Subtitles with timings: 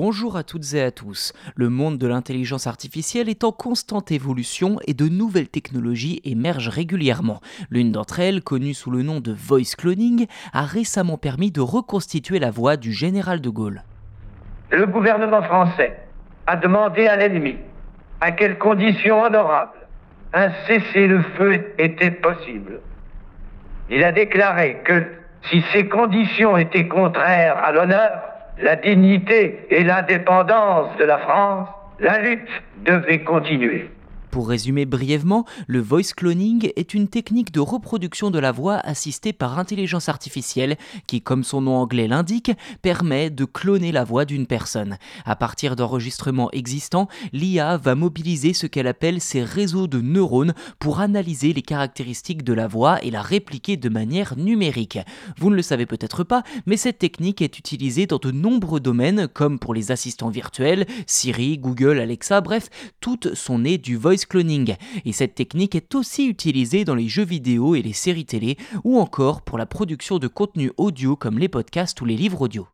[0.00, 1.32] Bonjour à toutes et à tous.
[1.56, 7.40] Le monde de l'intelligence artificielle est en constante évolution et de nouvelles technologies émergent régulièrement.
[7.68, 12.38] L'une d'entre elles, connue sous le nom de voice cloning, a récemment permis de reconstituer
[12.38, 13.82] la voix du général de Gaulle.
[14.70, 15.98] Le gouvernement français
[16.46, 17.56] a demandé à l'ennemi
[18.20, 19.88] à quelles conditions honorables
[20.32, 22.82] un cessez-le-feu était possible.
[23.90, 25.04] Il a déclaré que
[25.50, 31.68] si ces conditions étaient contraires à l'honneur, la dignité et l'indépendance de la France,
[32.00, 32.48] la lutte
[32.84, 33.88] devait continuer.
[34.30, 39.32] Pour résumer brièvement, le voice cloning est une technique de reproduction de la voix assistée
[39.32, 44.46] par intelligence artificielle qui, comme son nom anglais l'indique, permet de cloner la voix d'une
[44.46, 44.98] personne.
[45.24, 51.00] À partir d'enregistrements existants, l'IA va mobiliser ce qu'elle appelle ses réseaux de neurones pour
[51.00, 54.98] analyser les caractéristiques de la voix et la répliquer de manière numérique.
[55.38, 59.28] Vous ne le savez peut-être pas, mais cette technique est utilisée dans de nombreux domaines
[59.28, 62.68] comme pour les assistants virtuels, Siri, Google, Alexa, bref,
[63.00, 64.76] toutes sont nées du voice cloning.
[65.04, 68.98] Et cette technique est aussi utilisée dans les jeux vidéo et les séries télé, ou
[68.98, 72.66] encore pour la production de contenu audio comme les podcasts ou les livres audio.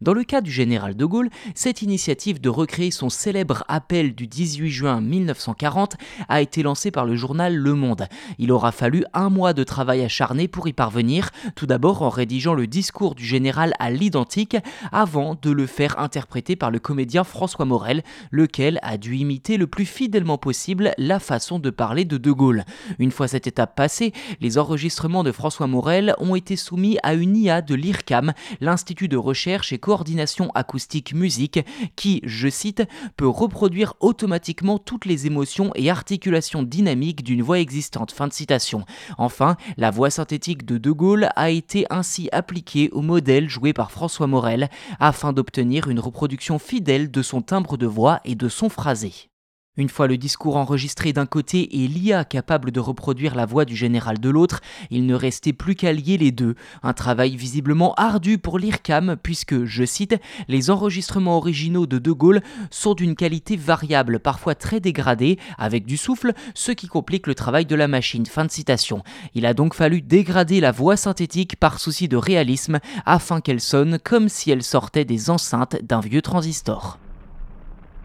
[0.00, 4.28] Dans le cas du général de Gaulle, cette initiative de recréer son célèbre appel du
[4.28, 5.96] 18 juin 1940
[6.28, 8.06] a été lancée par le journal Le Monde.
[8.38, 12.54] Il aura fallu un mois de travail acharné pour y parvenir, tout d'abord en rédigeant
[12.54, 14.56] le discours du général à l'identique,
[14.92, 19.66] avant de le faire interpréter par le comédien François Morel, lequel a dû imiter le
[19.66, 22.64] plus fidèlement possible la façon de parler de De Gaulle.
[23.00, 27.36] Une fois cette étape passée, les enregistrements de François Morel ont été soumis à une
[27.36, 31.60] IA de l'IRCAM, l'Institut de recherche et coordination acoustique musique
[31.96, 32.82] qui, je cite,
[33.16, 38.12] peut reproduire automatiquement toutes les émotions et articulations dynamiques d'une voix existante.
[38.12, 38.84] Fin de citation.
[39.16, 43.90] Enfin, la voix synthétique de De Gaulle a été ainsi appliquée au modèle joué par
[43.90, 44.68] François Morel
[45.00, 49.30] afin d'obtenir une reproduction fidèle de son timbre de voix et de son phrasé.
[49.78, 53.76] Une fois le discours enregistré d'un côté et l'IA capable de reproduire la voix du
[53.76, 54.60] général de l'autre,
[54.90, 56.56] il ne restait plus qu'à lier les deux.
[56.82, 60.16] Un travail visiblement ardu pour l'IRCAM puisque, je cite,
[60.48, 62.40] les enregistrements originaux de De Gaulle
[62.72, 67.64] sont d'une qualité variable, parfois très dégradée, avec du souffle, ce qui complique le travail
[67.64, 68.26] de la machine.
[68.26, 69.04] Fin de citation.
[69.34, 74.00] Il a donc fallu dégrader la voix synthétique par souci de réalisme afin qu'elle sonne
[74.00, 76.98] comme si elle sortait des enceintes d'un vieux transistor.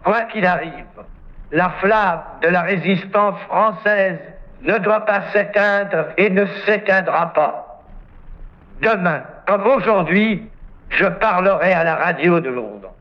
[0.04, 0.84] Quoi qu'il arrive,
[1.54, 4.18] la flamme de la résistance française
[4.62, 7.80] ne doit pas s'éteindre et ne s'éteindra pas.
[8.82, 10.42] Demain, comme aujourd'hui,
[10.90, 12.92] je parlerai à la radio de Londres.